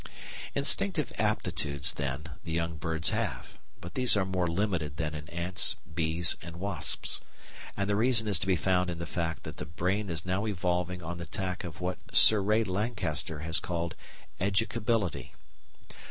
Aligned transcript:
Instinctive 0.55 1.13
aptitudes, 1.19 1.93
then, 1.93 2.31
the 2.43 2.51
young 2.51 2.77
birds 2.77 3.11
have, 3.11 3.59
but 3.79 3.93
these 3.93 4.17
are 4.17 4.25
more 4.25 4.47
limited 4.47 4.97
than 4.97 5.13
in 5.13 5.29
ants, 5.29 5.75
bees, 5.93 6.35
and 6.41 6.55
wasps; 6.59 7.21
and 7.77 7.87
the 7.87 7.95
reason 7.95 8.27
is 8.27 8.39
to 8.39 8.47
be 8.47 8.55
found 8.55 8.89
in 8.89 8.97
the 8.97 9.05
fact 9.05 9.43
that 9.43 9.57
the 9.57 9.65
brain 9.67 10.09
is 10.09 10.25
now 10.25 10.47
evolving 10.47 11.03
on 11.03 11.19
the 11.19 11.27
tack 11.27 11.63
of 11.63 11.81
what 11.81 11.99
Sir 12.11 12.41
Ray 12.41 12.63
Lankester 12.63 13.41
has 13.43 13.59
called 13.59 13.93
"educability." 14.39 15.35